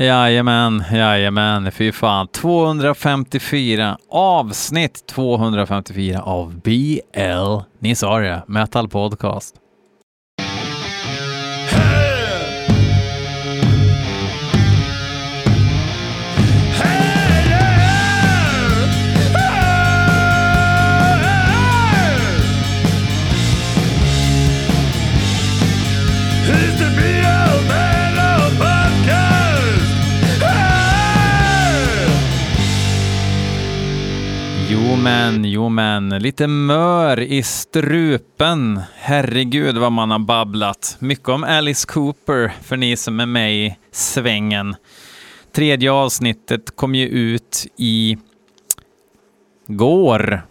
[0.00, 2.28] Jajamän, jajamän, fy fan.
[2.28, 9.54] 254, avsnitt 254 av BL, ni sa det, Metal Podcast.
[35.02, 38.80] Men, jo men, lite mör i strupen.
[38.96, 40.96] Herregud vad man har babblat.
[40.98, 44.76] Mycket om Alice Cooper för ni som är med i svängen.
[45.52, 48.18] Tredje avsnittet kom ju ut i
[49.66, 50.42] går.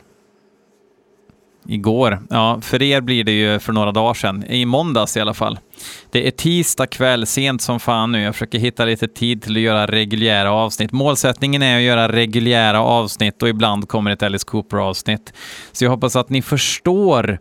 [1.67, 2.19] Igår.
[2.29, 4.43] Ja, för er blir det ju för några dagar sedan.
[4.43, 5.59] I måndags i alla fall.
[6.11, 8.21] Det är tisdag kväll, sent som fan nu.
[8.21, 10.91] Jag försöker hitta lite tid till att göra reguljära avsnitt.
[10.91, 15.33] Målsättningen är att göra reguljära avsnitt och ibland kommer ett Alice Cooper-avsnitt.
[15.71, 17.39] Så jag hoppas att ni förstår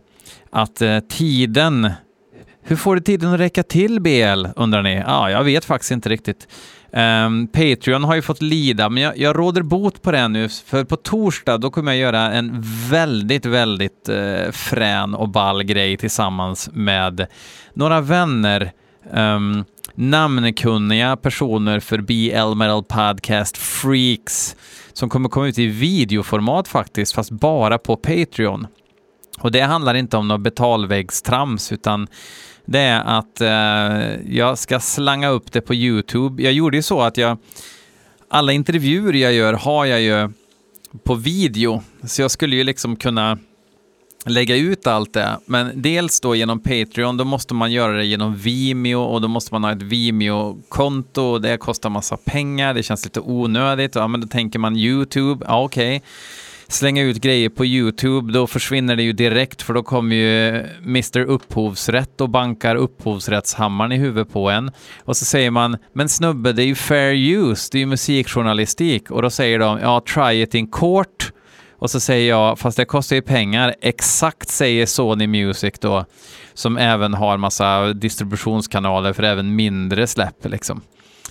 [0.51, 1.91] att eh, tiden...
[2.69, 5.03] Hur får du tiden att räcka till BL, undrar ni?
[5.07, 6.47] Ja, jag vet faktiskt inte riktigt.
[6.91, 10.83] Um, Patreon har ju fått lida, men jag, jag råder bot på det nu, för
[10.83, 16.69] på torsdag då kommer jag göra en väldigt, väldigt uh, frän och ball grej tillsammans
[16.73, 17.27] med
[17.73, 18.71] några vänner,
[19.11, 24.55] um, namnkunniga personer för BL Metal Podcast Freaks,
[24.93, 28.67] som kommer komma ut i videoformat faktiskt, fast bara på Patreon.
[29.39, 32.07] Och det handlar inte om något betalväggstrams, utan
[32.67, 36.43] det är att eh, jag ska slanga upp det på YouTube.
[36.43, 37.37] Jag gjorde ju så att jag,
[38.29, 40.29] alla intervjuer jag gör har jag ju
[41.03, 43.37] på video, så jag skulle ju liksom kunna
[44.25, 45.39] lägga ut allt det.
[45.45, 49.53] Men dels då genom Patreon, då måste man göra det genom Vimeo och då måste
[49.53, 52.73] man ha ett Vimeo-konto och det kostar massa pengar.
[52.73, 53.95] Det känns lite onödigt.
[53.95, 55.97] Ja, men då tänker man YouTube, ja okej.
[55.97, 56.07] Okay
[56.67, 60.47] slänga ut grejer på YouTube, då försvinner det ju direkt för då kommer ju
[60.83, 64.71] Mr Upphovsrätt och bankar upphovsrättshammaren i huvudet på en.
[65.03, 69.11] Och så säger man, men snubbe, det är ju fair use, det är ju musikjournalistik.
[69.11, 71.31] Och då säger de, ja, try it in court.
[71.79, 76.05] Och så säger jag, fast det kostar ju pengar, exakt säger Sony Music då,
[76.53, 80.81] som även har massa distributionskanaler för även mindre släpp liksom.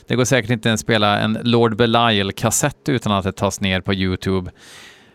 [0.08, 3.94] Det går säkert inte ens spela en Lord Belial-kassett utan att det tas ner på
[3.94, 4.50] YouTube.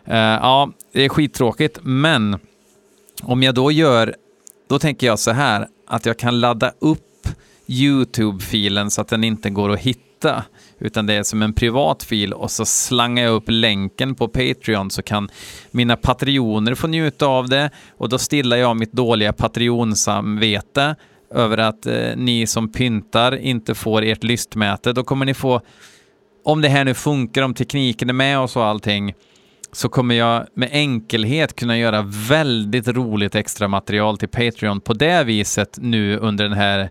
[0.08, 2.38] Uh, ja, det är skittråkigt, men
[3.22, 4.14] om jag då gör,
[4.68, 7.28] då tänker jag så här, att jag kan ladda upp
[7.66, 10.44] YouTube-filen så att den inte går att hitta,
[10.78, 14.90] utan det är som en privat fil och så slangar jag upp länken på Patreon
[14.90, 15.30] så kan
[15.70, 20.96] mina patrioner få njuta av det och då stillar jag mitt dåliga patreonsamvete
[21.34, 24.92] över att eh, ni som pyntar inte får ert lystmäte.
[24.92, 25.60] Då kommer ni få,
[26.44, 29.14] om det här nu funkar, om tekniken är med och så allting,
[29.72, 35.24] så kommer jag med enkelhet kunna göra väldigt roligt extra material till Patreon på det
[35.24, 36.90] viset nu under den här,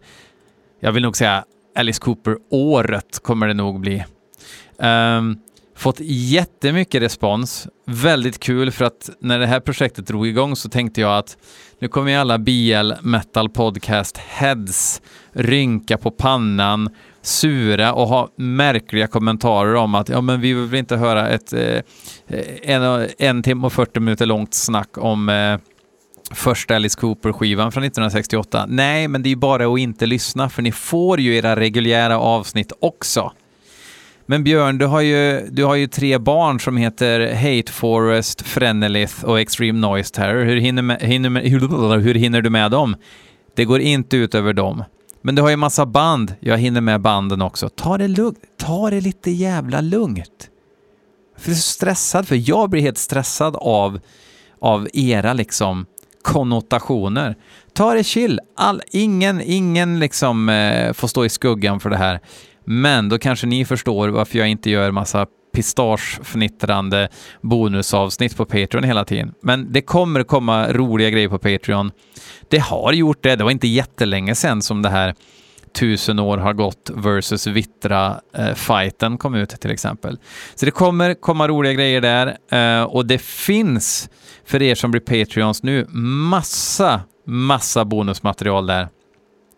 [0.79, 4.03] jag vill nog säga Alice Cooper-året kommer det nog bli.
[4.77, 5.39] Um,
[5.75, 7.67] fått jättemycket respons.
[7.85, 11.37] Väldigt kul för att när det här projektet drog igång så tänkte jag att
[11.79, 16.89] nu kommer ju alla BL Metal Podcast Heads rynka på pannan
[17.21, 21.81] sura och ha märkliga kommentarer om att ja, men vi vill inte höra ett eh,
[22.61, 25.57] en, en timme och 40 minuter långt snack om eh,
[26.31, 28.65] första Alice Cooper-skivan från 1968.
[28.69, 32.19] Nej, men det är ju bara att inte lyssna, för ni får ju era reguljära
[32.19, 33.31] avsnitt också.
[34.25, 39.25] Men Björn, du har ju, du har ju tre barn som heter Hate Forest, Frenelith
[39.25, 40.43] och Extreme Noise Terror.
[40.43, 42.95] Hur hinner, med, hinner, med, hur, hur hinner du med dem?
[43.55, 44.83] Det går inte ut över dem.
[45.21, 46.35] Men du har ju massa band.
[46.39, 47.69] Jag hinner med banden också.
[47.69, 48.39] Ta det lugnt.
[48.57, 50.49] Ta det lite jävla lugnt.
[51.37, 53.99] För jag är så stressad, för jag blir helt stressad av,
[54.59, 55.85] av era liksom
[56.21, 57.35] konnotationer.
[57.73, 58.39] Ta det chill.
[58.55, 62.19] All, ingen ingen liksom eh, får stå i skuggan för det här.
[62.65, 67.09] Men då kanske ni förstår varför jag inte gör massa pistagefnittrande
[67.41, 69.33] bonusavsnitt på Patreon hela tiden.
[69.41, 71.91] Men det kommer komma roliga grejer på Patreon.
[72.49, 73.35] Det har gjort det.
[73.35, 75.15] Det var inte jättelänge sedan som det här
[75.73, 80.17] tusen år har gått versus Vittra-fighten eh, kom ut till exempel.
[80.55, 84.09] Så det kommer komma roliga grejer där eh, och det finns
[84.45, 85.87] för er som blir Patreons nu
[86.29, 88.87] massa, massa bonusmaterial där.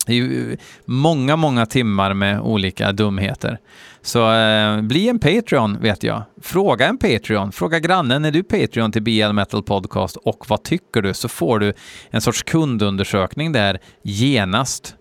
[0.05, 3.59] Det är ju eh, många, många timmar med olika dumheter.
[4.05, 6.23] Så eh, bli en Patreon vet jag.
[6.41, 7.51] Fråga en Patreon.
[7.51, 11.13] Fråga grannen, är du Patreon till BL Metal Podcast och vad tycker du?
[11.13, 11.73] Så får du
[12.09, 14.95] en sorts kundundersökning där genast.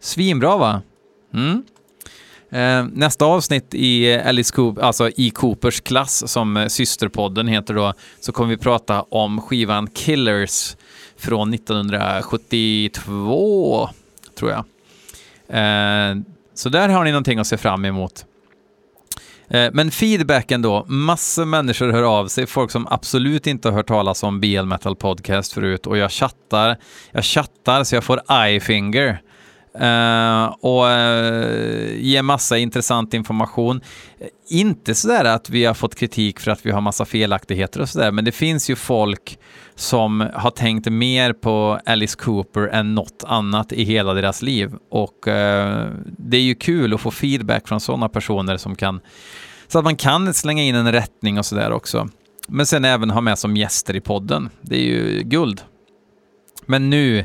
[0.00, 0.82] Svinbra va?
[1.34, 1.62] Mm.
[2.50, 7.92] Eh, nästa avsnitt i Alice Cooper, alltså i Coopers klass, som eh, systerpodden heter då,
[8.20, 10.76] så kommer vi prata om skivan Killers
[11.16, 13.88] från 1972,
[14.38, 14.64] tror jag.
[15.48, 16.16] Eh,
[16.54, 18.26] så där har ni någonting att se fram emot.
[19.52, 23.86] Eh, men feedbacken då, massor människor hör av sig, folk som absolut inte har hört
[23.86, 26.76] talas om BL Metal Podcast förut och jag chattar,
[27.12, 29.20] jag chattar så jag får eye-finger.
[29.80, 33.80] Uh, och eh, uh, ger massa intressant information.
[34.20, 37.88] Eh, inte sådär att vi har fått kritik för att vi har massa felaktigheter och
[37.88, 39.38] sådär, men det finns ju folk
[39.74, 44.72] som har tänkt mer på Alice Cooper än något annat i hela deras liv.
[44.90, 45.86] Och uh,
[46.18, 49.00] det är ju kul att få feedback från sådana personer som kan,
[49.68, 52.08] så att man kan slänga in en rättning och sådär också.
[52.48, 54.50] Men sen även ha med som gäster i podden.
[54.60, 55.60] Det är ju guld.
[56.66, 57.24] Men nu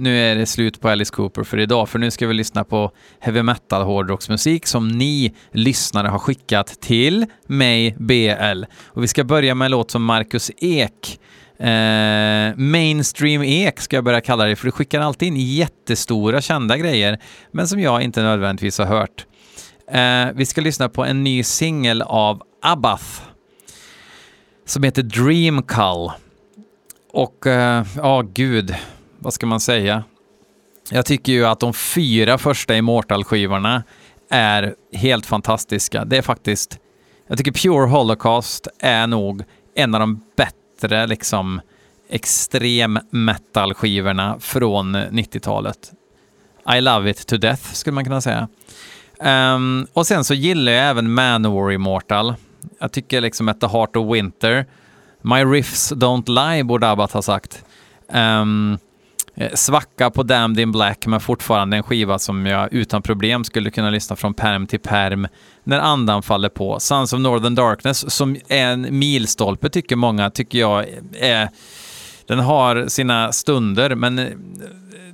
[0.00, 2.90] nu är det slut på Alice Cooper för idag, för nu ska vi lyssna på
[3.20, 8.64] heavy metal hårdrocksmusik som ni lyssnare har skickat till mig, BL.
[8.86, 11.20] Och vi ska börja med en låt som Marcus Ek
[11.60, 16.76] Eh, mainstream ek ska jag börja kalla det, för du skickar alltid in jättestora kända
[16.76, 17.18] grejer,
[17.52, 19.26] men som jag inte nödvändigtvis har hört.
[19.90, 23.22] Eh, vi ska lyssna på en ny singel av Abbath
[24.66, 26.10] som heter Dreamcull.
[27.12, 28.74] Och eh, ja, eh, oh, gud,
[29.20, 30.04] vad ska man säga?
[30.90, 33.82] Jag tycker ju att de fyra första Immortal-skivorna
[34.30, 36.04] är helt fantastiska.
[36.04, 36.78] Det är faktiskt,
[37.26, 39.42] jag tycker Pure Holocaust är nog
[39.74, 41.60] en av de bättre liksom
[42.08, 45.92] extrem metal-skivorna från 90-talet.
[46.76, 48.48] I love it to death, skulle man kunna säga.
[49.54, 52.34] Um, och sen så gillar jag även Manowar Immortal.
[52.78, 54.66] Jag tycker liksom att The Heart of Winter,
[55.22, 57.64] My Riffs Don't Lie borde Abbat ha sagt.
[58.08, 58.78] Um,
[59.40, 63.70] Eh, svacka på Damned in Black, men fortfarande en skiva som jag utan problem skulle
[63.70, 65.28] kunna lyssna från perm till perm
[65.64, 66.80] när andan faller på.
[66.80, 70.86] Sons of Northern Darkness, som är en milstolpe tycker många, tycker jag
[71.20, 71.48] är...
[72.26, 74.26] Den har sina stunder, men eh,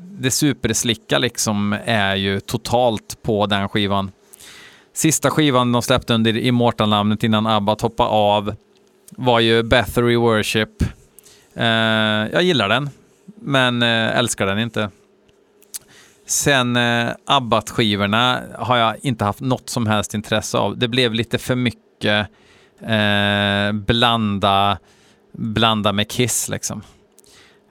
[0.00, 4.11] det superslicka liksom är ju totalt på den skivan.
[4.94, 8.55] Sista skivan de släppte under Immortal-namnet innan ABBA hoppade av
[9.11, 10.70] var ju Bathory Worship.
[12.32, 12.90] Jag gillar den
[13.41, 14.91] men eh, älskar den inte.
[16.27, 20.79] Sen eh, Abbat-skivorna har jag inte haft något som helst intresse av.
[20.79, 22.29] Det blev lite för mycket
[22.81, 24.79] eh, blanda,
[25.33, 26.83] blanda med Kiss liksom.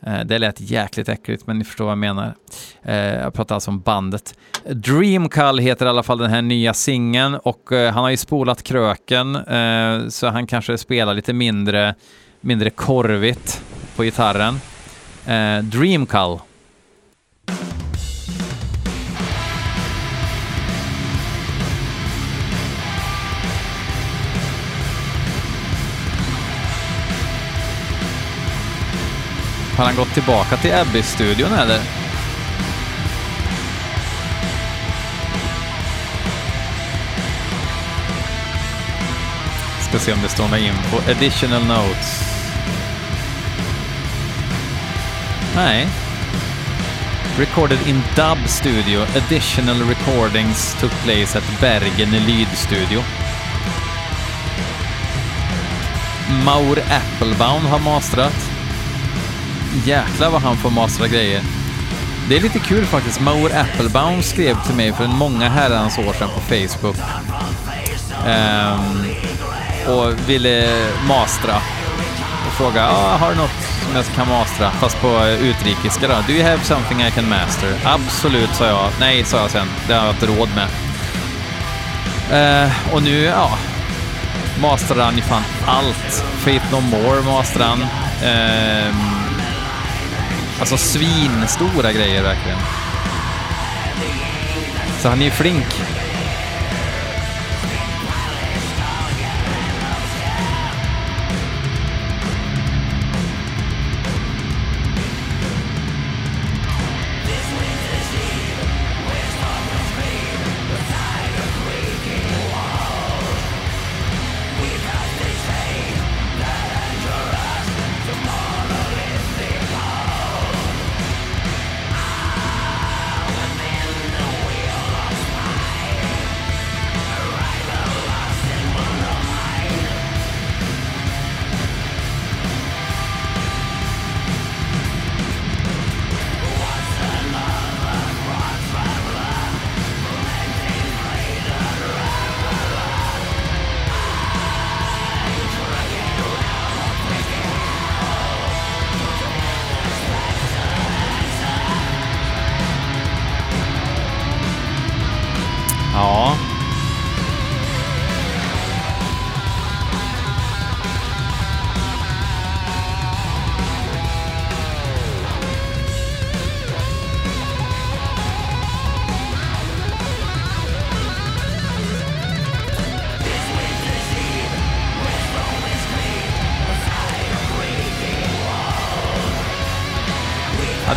[0.05, 2.35] Eh, det lät jäkligt äckligt, men ni förstår vad jag menar.
[2.83, 4.37] Eh, jag pratar alltså om bandet.
[4.69, 8.63] Dreamcall heter i alla fall den här nya singeln och eh, han har ju spolat
[8.63, 11.95] kröken eh, så han kanske spelar lite mindre,
[12.41, 13.63] mindre korvigt
[13.95, 14.59] på gitarren.
[15.27, 16.39] Eh, Dreamcall.
[29.77, 31.79] Har han gått tillbaka till Abbey-studion eller?
[39.89, 41.11] Ska se om det står något info.
[41.11, 42.34] Additional notes.
[45.55, 45.87] Nej.
[47.37, 49.01] Recorded in Dub Studio.
[49.01, 53.01] Additional recordings took place at Bergen Lydstudio.
[56.45, 58.51] Maur Applebaum har mastrat.
[59.85, 61.41] Jäklar vad han får mastra grejer.
[62.29, 63.21] Det är lite kul faktiskt.
[63.21, 66.95] Maur Applebaum skrev till mig för många herrans år sedan på Facebook.
[68.27, 69.05] Um,
[69.95, 71.55] och ville mastra.
[72.47, 76.13] Och fråga, ah, har du något som jag kan mastra, fast på eh, utrikiska då.
[76.27, 77.73] Do you have something I can master?
[77.83, 78.89] Absolut, sa jag.
[78.99, 79.67] Nej, sa jag sen.
[79.87, 80.67] Det har jag inte råd med.
[82.33, 83.57] Uh, och nu, ja,
[84.61, 86.25] mastrar han ju fan allt.
[86.37, 87.81] Faith No More mastrar han.
[87.81, 88.95] Uh,
[90.59, 92.57] alltså svinstora grejer verkligen.
[94.99, 95.81] Så han är ju flink.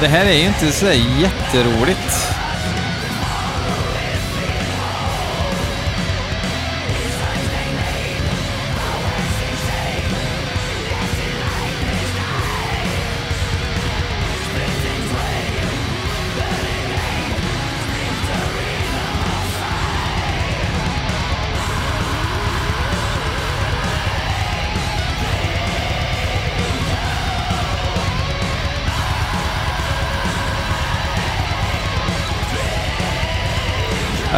[0.00, 0.86] Det här är ju inte så
[1.20, 2.37] jätteroligt.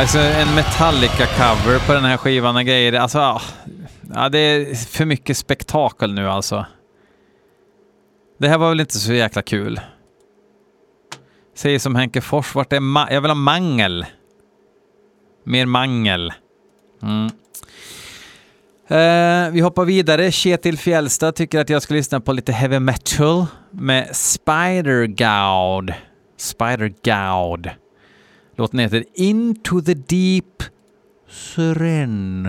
[0.01, 2.93] Alltså en Metallica-cover på den här skivan och grejer.
[2.93, 3.43] Alltså, ah.
[4.15, 6.67] ja, det är för mycket spektakel nu alltså.
[8.39, 9.81] Det här var väl inte så jäkla kul.
[11.55, 14.07] Säger som Henke Fors, vart är ma- Jag vill ha mangel.
[15.45, 16.33] Mer mangel.
[17.03, 17.27] Mm.
[18.89, 20.33] Eh, vi hoppar vidare.
[20.33, 25.95] Kjetil Fjällstad tycker att jag ska lyssna på lite heavy metal med Spider Goud.
[26.37, 27.71] Spider Goud.
[28.57, 30.63] Låten heter Into the Deep
[31.29, 32.49] Syren.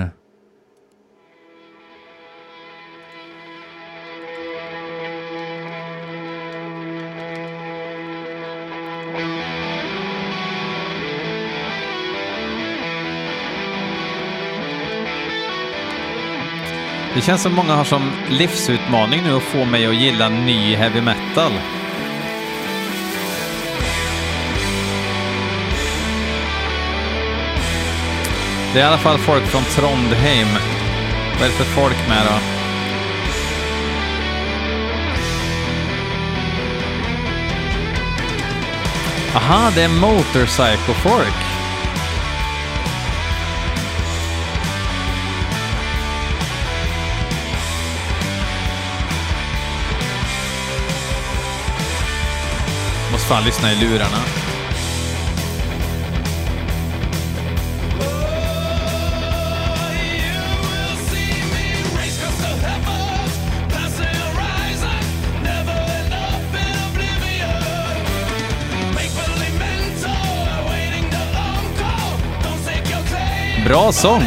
[17.15, 21.01] Det känns som många har som livsutmaning nu att få mig att gilla ny heavy
[21.01, 21.51] metal.
[28.73, 30.47] Det är i alla fall folk från Trondheim.
[31.33, 32.61] Vad är det för folk med då?
[39.35, 41.35] Aha, det är Motorcycle Folk.
[53.11, 54.40] Måste fan lyssna i lurarna.
[73.65, 74.23] Bra sång!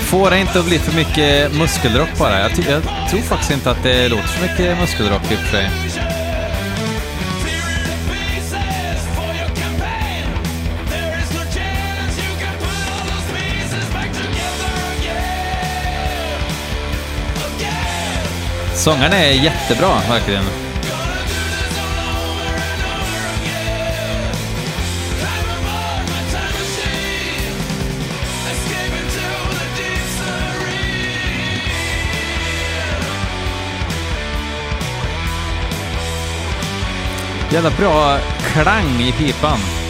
[0.00, 2.40] Får det inte att bli för mycket muskelrock bara.
[2.40, 5.70] Jag, jag tror faktiskt inte att det låter så mycket muskelrock i och för sig.
[18.86, 20.44] Sångaren är jättebra, verkligen.
[37.50, 38.18] Jävla bra
[38.52, 39.85] klang i pipan.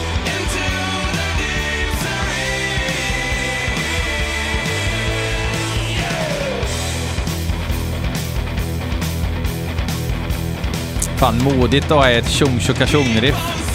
[11.17, 13.66] Fan modigt att ha ett tjong tjong riff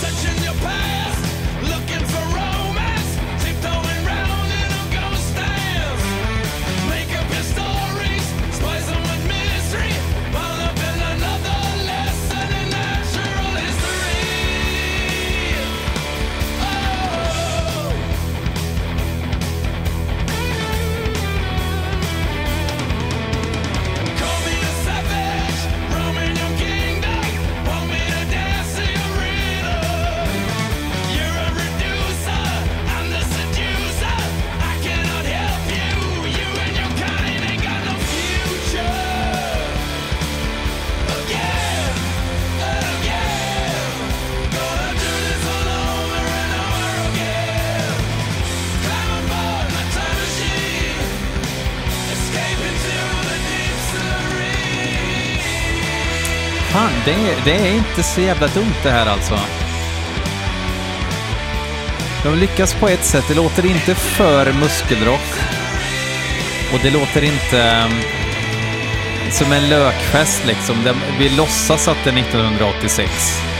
[57.12, 59.38] det är, det är inte så jävla dumt det här alltså.
[62.25, 63.25] De lyckas på ett sätt.
[63.28, 65.28] Det låter inte för muskelrock.
[66.73, 67.62] Och det låter inte...
[67.62, 67.92] Ehm,
[69.31, 70.76] som en lökfest liksom.
[71.19, 73.51] Vi låtsas att det är 1986.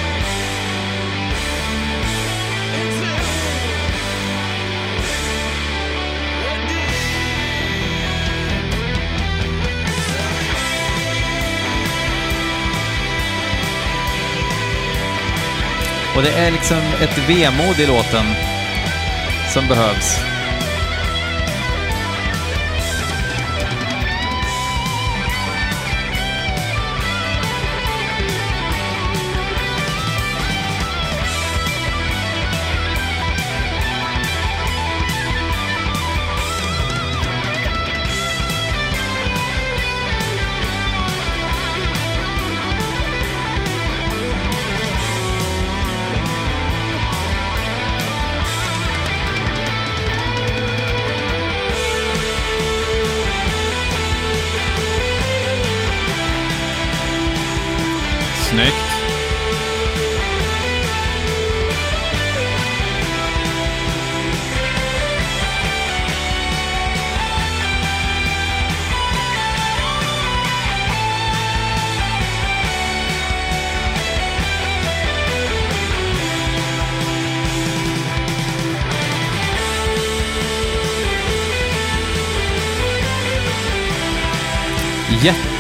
[16.17, 18.25] Och det är liksom ett vemod i låten
[19.53, 20.32] som behövs.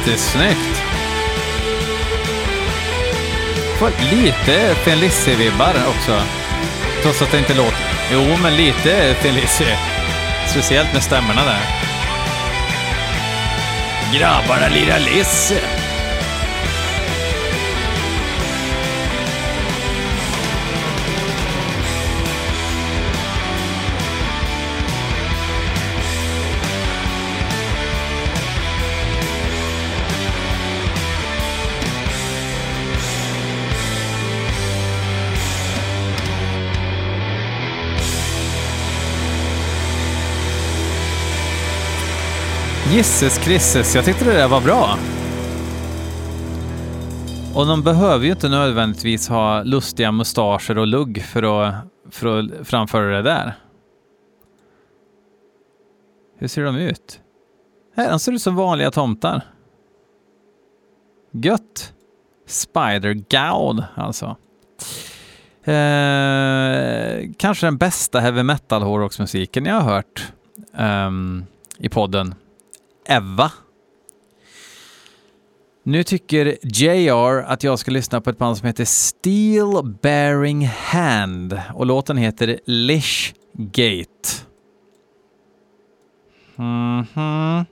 [0.07, 0.83] Jättesnyggt!
[3.79, 6.23] Får lite Felici-vibbar också.
[7.03, 7.79] Trots att det inte låter...
[8.13, 9.77] Jo, men lite Felici.
[10.49, 11.61] Speciellt med stämmorna där.
[14.19, 15.72] Grabbarna lirar Lisse.
[42.93, 44.99] Gisses Krisses, jag tyckte det där var bra.
[47.55, 51.75] Och de behöver ju inte nödvändigtvis ha lustiga mustascher och lugg för att,
[52.11, 53.55] för att framföra det där.
[56.39, 57.21] Hur ser de ut?
[57.97, 59.43] Här, de ser ut som vanliga tomtar.
[61.31, 61.93] Gött!
[62.47, 64.37] Spider-Goud, alltså.
[65.65, 70.33] Eh, kanske den bästa heavy metal hårdrocksmusiken jag har hört
[70.79, 71.45] um,
[71.79, 72.35] i podden.
[73.05, 73.53] Eva.
[75.85, 81.61] Nu tycker JR att jag ska lyssna på ett band som heter Steel Bearing Hand
[81.75, 84.29] och låten heter Lish Gate.
[86.59, 87.65] Mm -hmm.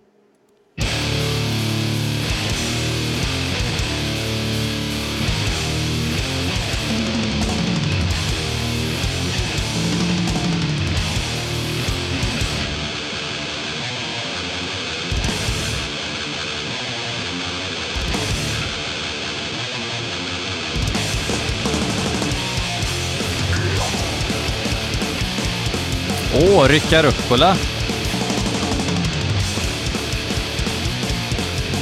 [26.60, 27.56] Åh, oh, rycka rucola.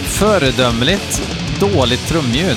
[0.05, 1.23] Föredömligt
[1.61, 2.57] dåligt trumljud.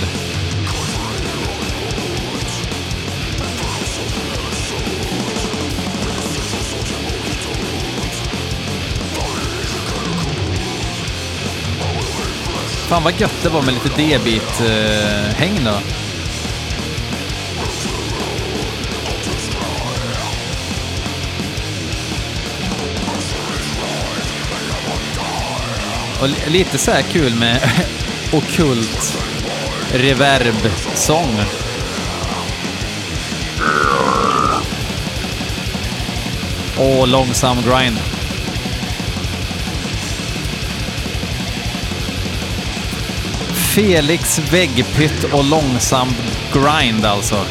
[12.88, 16.01] Fan vad gött det var med lite D-bit-häng eh, då.
[26.22, 27.62] Och lite så här kul med
[28.34, 29.18] okult
[29.94, 31.40] reverb-sång.
[36.78, 38.00] Och långsam grind.
[43.76, 46.08] Felix väggpytt och långsam
[46.54, 47.46] grind alltså.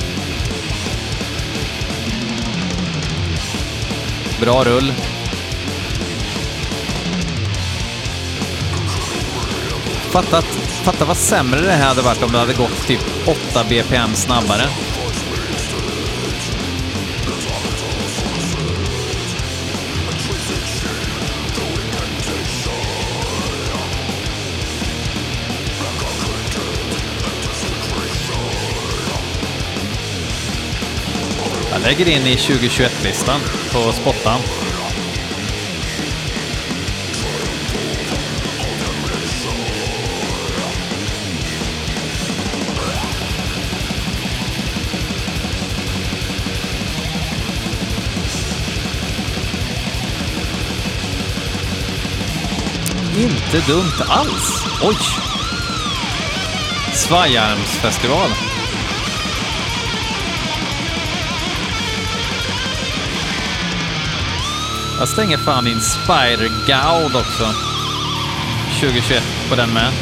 [4.41, 4.93] Bra rull.
[10.11, 10.45] Fattat,
[10.85, 14.63] fatta vad sämre det här hade varit om det hade gått typ 8 bpm snabbare.
[31.73, 33.41] Jag lägger in i 2021-listan
[33.73, 34.41] på spottan.
[53.55, 54.65] Inte dumt alls.
[54.83, 54.97] Oj!
[56.95, 58.31] Svajarmsfestival.
[64.99, 67.55] Jag stänger fan in Spider-Gaud också.
[68.81, 69.93] 2021 på den med.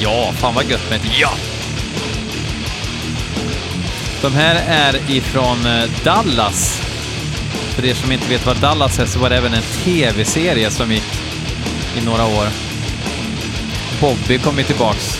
[0.00, 1.47] Ja, fan vad gött med ett ja!
[4.22, 6.80] De här är ifrån eh, Dallas.
[7.74, 10.92] För er som inte vet vad Dallas är så var det även en tv-serie som
[10.92, 11.20] gick
[11.96, 12.48] i några år.
[14.00, 15.18] Bobby kom ju tillbaks.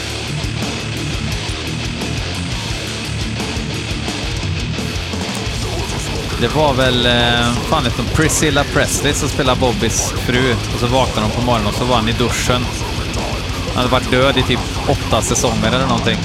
[6.40, 10.86] Det var väl, eh, fan vet de, Priscilla Presley som spelade Bobbys fru och så
[10.86, 12.66] vaknade hon på morgonen och så var han i duschen.
[13.66, 16.18] Han hade varit död i typ åtta säsonger eller någonting.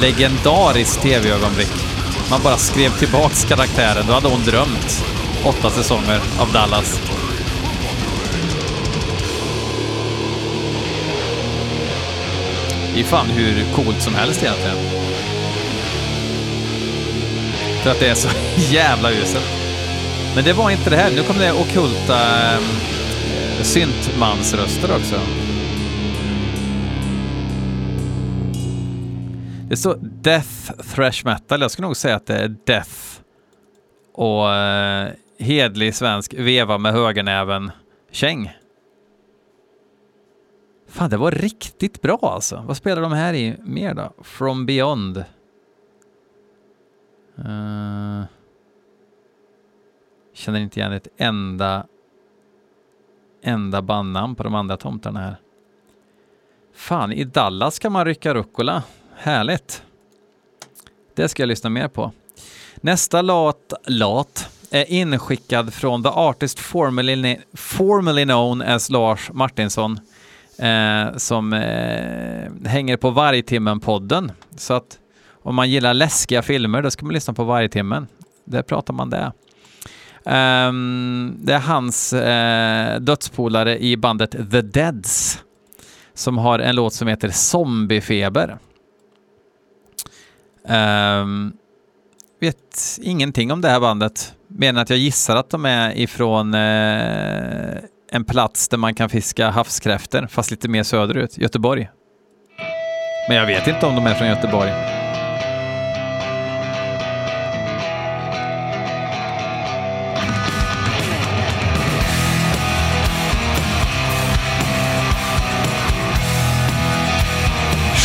[0.00, 1.72] Legendariskt tv-ögonblick.
[2.30, 4.04] Man bara skrev tillbaks karaktären.
[4.06, 5.04] Då hade hon drömt
[5.44, 7.00] åtta säsonger av Dallas.
[12.94, 14.76] Det är fan hur coolt som helst egentligen.
[17.82, 18.28] För att det är så
[18.70, 19.50] jävla uselt.
[20.34, 21.10] Men det var inte det här.
[21.10, 22.62] Nu kom det okulta äh, ehm,
[23.62, 25.16] syntmansröster också.
[29.72, 31.60] Det står Death Thrash Metal.
[31.60, 33.20] Jag skulle nog säga att det är Death
[34.12, 37.70] och eh, hedlig svensk veva med högernäven
[38.10, 38.52] käng.
[40.88, 42.64] Fan, det var riktigt bra alltså.
[42.66, 44.12] Vad spelar de här i mer då?
[44.22, 45.24] From Beyond.
[47.38, 48.22] Uh,
[50.34, 51.86] känner inte igen ett enda
[53.42, 55.36] enda bandnamn på de andra tomtarna här.
[56.74, 58.82] Fan, i Dallas kan man rycka rucola.
[59.22, 59.82] Härligt.
[61.14, 62.12] Det ska jag lyssna mer på.
[62.76, 70.00] Nästa låt, låt är inskickad från The Artist formerly, formerly known as Lars Martinsson
[70.58, 74.32] eh, som eh, hänger på Vargtimmen-podden.
[74.56, 74.98] Så att
[75.42, 78.06] om man gillar läskiga filmer då ska man lyssna på Vargtimmen.
[78.44, 79.32] Där pratar man det.
[80.24, 85.42] Um, det är hans eh, dödspolare i bandet The Deads
[86.14, 88.58] som har en låt som heter Zombiefeber.
[90.68, 91.52] Um,
[92.40, 96.54] vet ingenting om det här bandet, mer än att jag gissar att de är ifrån
[96.54, 97.78] uh,
[98.10, 101.88] en plats där man kan fiska havskräftor, fast lite mer söderut, Göteborg.
[103.28, 104.72] Men jag vet inte om de är från Göteborg.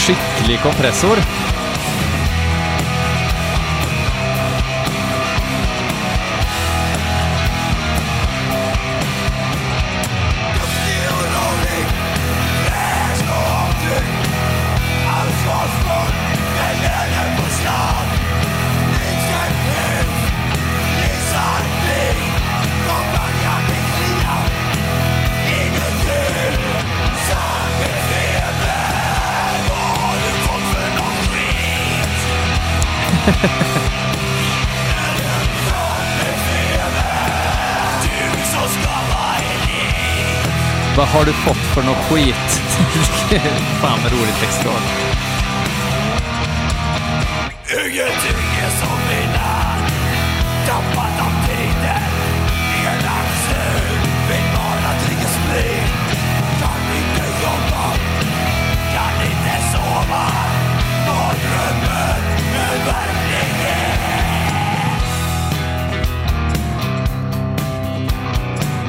[0.08, 1.47] skicklig kompressor.
[40.98, 42.36] Vad har du fått för något skit?
[43.82, 44.82] Fan vad roligt textrad.
[47.72, 49.80] Ingenting är som innan.
[50.68, 52.04] Tappat av tiden.
[52.78, 53.98] Ingen axel.
[54.30, 55.87] Vill bara dricka sprit.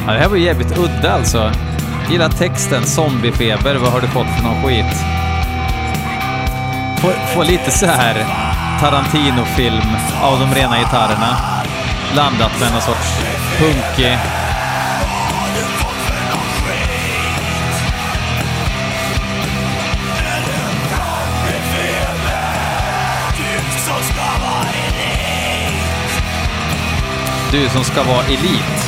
[0.09, 1.53] Ja, det här var jävligt udda alltså.
[2.11, 4.97] Gillar texten, zombiefeber, vad har du fått för någon skit?
[6.99, 8.15] Få, få lite så här
[8.81, 11.37] Tarantino-film av de rena gitarrerna.
[12.13, 13.21] Blandat med någon sorts
[13.59, 14.19] punkig...
[27.53, 28.88] Du som ska vara elit.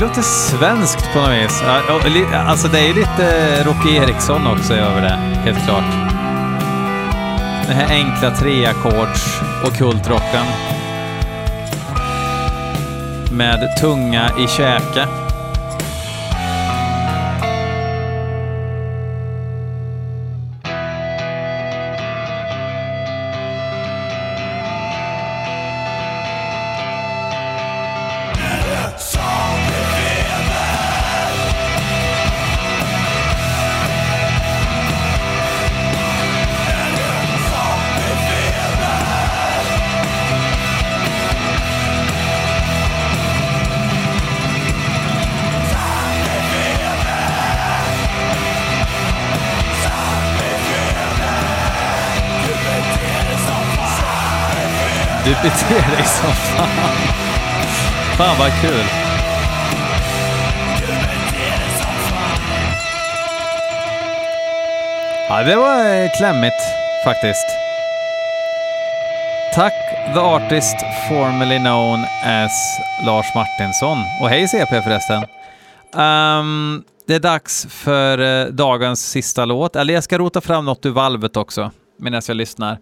[0.00, 2.26] Låter svenskt på något vis.
[2.32, 5.84] Alltså det är ju lite eh, Rocky Eriksson också över det, helt klart.
[7.66, 10.46] Den här enkla treackords och kultrocken.
[13.32, 15.19] Med tunga i käke.
[55.42, 56.96] Du dig som fan.
[58.16, 58.84] Fan vad kul.
[65.28, 66.54] Ja, det var eh, klämmigt
[67.04, 67.46] faktiskt.
[69.54, 69.72] Tack
[70.14, 70.76] the artist
[71.08, 72.52] formerly known as
[73.06, 73.98] Lars Martinsson.
[74.20, 75.22] Och hej CP förresten.
[75.94, 79.76] Um, det är dags för eh, dagens sista låt.
[79.76, 82.78] Eller jag ska rota fram något ur valvet också medan jag lyssnar.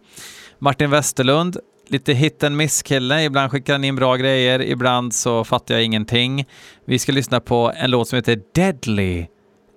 [0.58, 1.56] Martin Westerlund
[1.90, 3.24] lite hit and miss-kille.
[3.24, 6.48] Ibland skickar han in bra grejer, ibland så fattar jag ingenting.
[6.84, 9.26] Vi ska lyssna på en låt som heter Deadly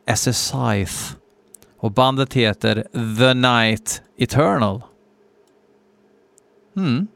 [0.07, 1.15] as a Scythe.
[1.77, 4.81] Och bandet heter The Night Eternal.
[6.77, 7.07] Mm.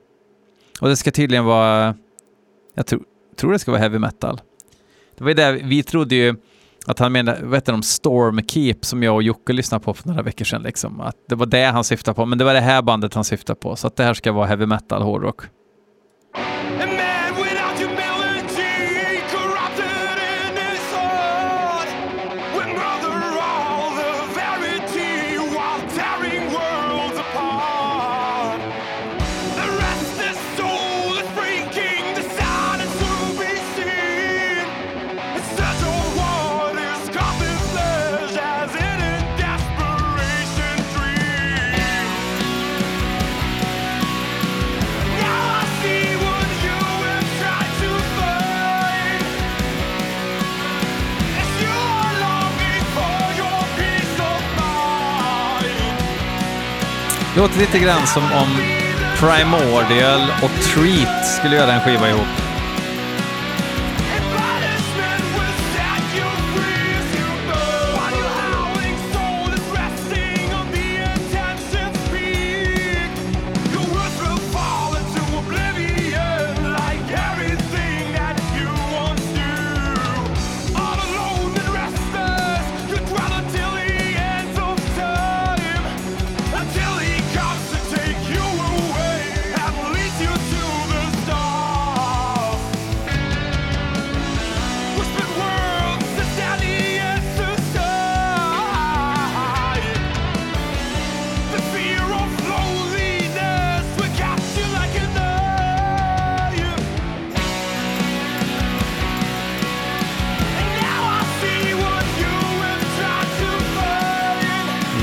[0.82, 1.96] Och det ska tydligen vara...
[2.74, 3.00] Jag tro,
[3.36, 4.42] tror det ska vara heavy metal.
[5.18, 6.36] Det var ju det vi trodde ju
[6.86, 10.22] att han menar, vad heter de, Stormkeep som jag och Jocke lyssnade på för några
[10.22, 10.64] veckor sedan.
[10.64, 11.02] Liksom.
[11.02, 13.60] Att det var det han syftade på, men det var det här bandet han syftade
[13.60, 13.76] på.
[13.76, 15.42] Så att det här ska vara heavy metal hårdrock.
[57.38, 58.58] Låter lite grann som om
[59.20, 62.45] Primordial och Treat skulle göra en skiva ihop.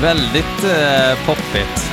[0.03, 1.91] Väldigt eh, poppigt.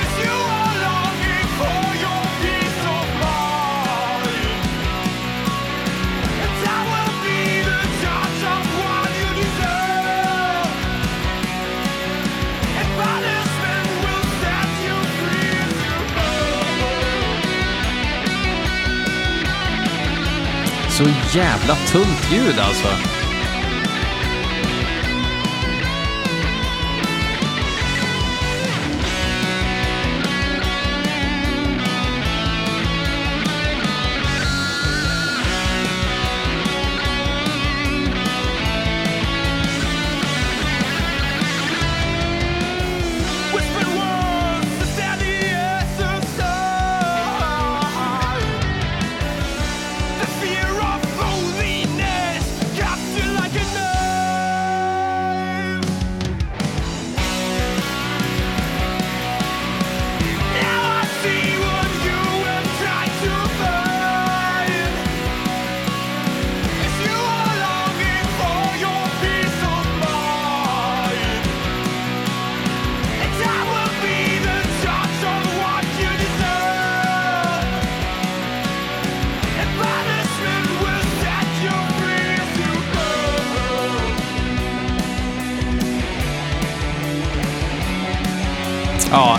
[20.89, 21.05] Så
[21.39, 23.20] jävla tunt ljud alltså.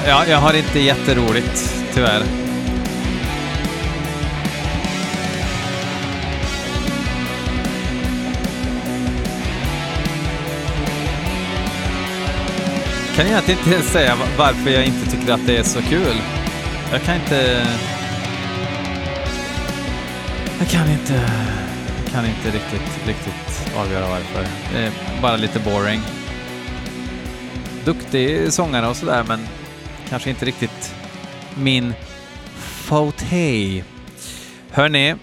[0.07, 2.41] Ja, jag, har inte jätteroligt, tyvärr.
[13.21, 16.21] kan egentligen inte säga varför jag inte tycker att det är så kul.
[16.91, 17.67] Jag kan inte...
[20.59, 21.13] Jag kan inte...
[22.03, 24.47] Jag kan inte riktigt, riktigt avgöra varför.
[24.73, 26.01] Det är bara lite boring.
[27.85, 29.39] Duktig sångare och sådär, men
[30.11, 30.95] kanske inte riktigt
[31.57, 31.93] min
[32.55, 33.83] fauteuil.
[34.71, 35.15] Hörni,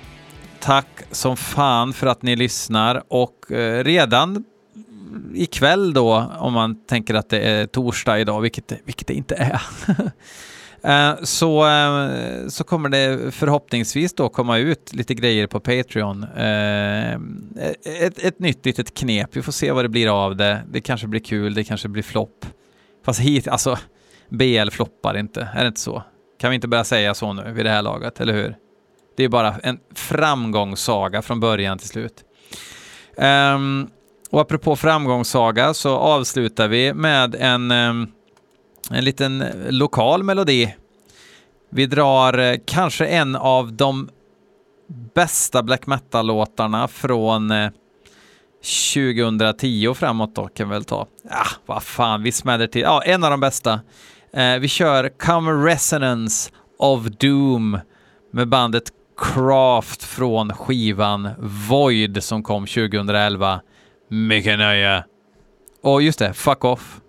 [0.61, 4.45] tack som fan för att ni lyssnar och eh, redan
[5.35, 9.61] ikväll då, om man tänker att det är torsdag idag, vilket, vilket det inte är,
[11.13, 16.25] eh, så, eh, så kommer det förhoppningsvis då komma ut lite grejer på Patreon.
[16.25, 17.13] Eh,
[18.01, 20.63] ett, ett nytt litet knep, vi får se vad det blir av det.
[20.71, 22.47] Det kanske blir kul, det kanske blir flopp.
[23.05, 23.79] Fast hit, alltså,
[24.29, 26.03] BL floppar inte, är det inte så?
[26.41, 28.57] Kan vi inte börja säga så nu vid det här laget, eller hur?
[29.17, 32.25] Det är bara en framgångssaga från början till slut.
[33.17, 33.91] Um,
[34.31, 38.07] och apropå framgångssaga så avslutar vi med en, ehm,
[38.91, 40.75] en liten lokal melodi.
[41.71, 44.09] Vi drar uh, kanske en av de
[45.15, 47.71] bästa black metal-låtarna från eh,
[48.95, 51.07] 2010 och framåt då kan vi väl ta.
[51.23, 52.83] Ja, ah, vad fan, vi smäller till.
[52.83, 53.81] Ja, en av de bästa.
[54.33, 57.79] Eh, vi kör Come Resonance of Doom
[58.33, 58.85] med bandet
[59.17, 61.31] Craft från skivan
[61.69, 63.61] Void som kom 2011.
[64.11, 65.05] Mycket nöje.
[65.83, 67.01] Och just det, fuck off.